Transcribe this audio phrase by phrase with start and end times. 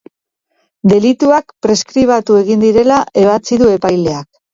[0.93, 4.27] Delituak preskribatu egin direla ebatzi du epaileak.